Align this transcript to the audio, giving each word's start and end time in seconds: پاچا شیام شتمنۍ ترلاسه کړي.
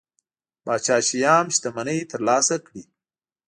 پاچا 0.63 0.95
شیام 1.07 1.45
شتمنۍ 1.55 1.99
ترلاسه 2.11 2.55
کړي. 2.65 2.83